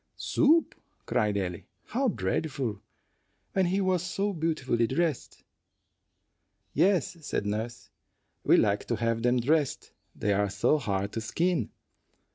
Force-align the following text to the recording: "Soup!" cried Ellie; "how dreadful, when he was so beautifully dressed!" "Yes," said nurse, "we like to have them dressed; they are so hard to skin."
"Soup!" 0.17 0.73
cried 1.05 1.37
Ellie; 1.37 1.67
"how 1.85 2.07
dreadful, 2.07 2.81
when 3.53 3.67
he 3.67 3.79
was 3.79 4.01
so 4.01 4.33
beautifully 4.33 4.87
dressed!" 4.87 5.43
"Yes," 6.73 7.15
said 7.23 7.45
nurse, 7.45 7.91
"we 8.43 8.57
like 8.57 8.85
to 8.85 8.95
have 8.95 9.21
them 9.21 9.39
dressed; 9.39 9.91
they 10.15 10.33
are 10.33 10.49
so 10.49 10.79
hard 10.79 11.11
to 11.11 11.21
skin." 11.21 11.69